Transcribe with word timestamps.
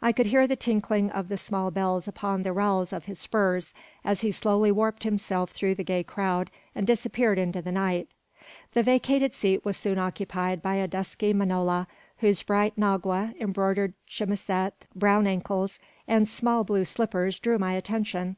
I 0.00 0.12
could 0.12 0.24
hear 0.24 0.46
the 0.46 0.56
tinkling 0.56 1.10
of 1.10 1.28
the 1.28 1.36
small 1.36 1.70
bells 1.70 2.08
upon 2.08 2.42
the 2.42 2.54
rowels 2.54 2.90
of 2.90 3.04
his 3.04 3.18
spurs, 3.18 3.74
as 4.02 4.22
he 4.22 4.32
slowly 4.32 4.72
warped 4.72 5.02
himself 5.04 5.50
through 5.50 5.74
the 5.74 5.84
gay 5.84 6.02
crowd, 6.02 6.50
and 6.74 6.86
disappeared 6.86 7.36
into 7.38 7.60
the 7.60 7.70
night. 7.70 8.08
The 8.72 8.82
vacated 8.82 9.34
seat 9.34 9.66
was 9.66 9.76
soon 9.76 9.98
occupied 9.98 10.62
by 10.62 10.76
a 10.76 10.88
dusky 10.88 11.34
manola, 11.34 11.86
whose 12.16 12.42
bright 12.42 12.78
nagua, 12.78 13.34
embroidered 13.38 13.92
chemisette, 14.08 14.86
brown 14.96 15.26
ankles, 15.26 15.78
and 16.06 16.26
small 16.26 16.64
blue 16.64 16.86
slippers, 16.86 17.38
drew 17.38 17.58
my 17.58 17.74
attention. 17.74 18.36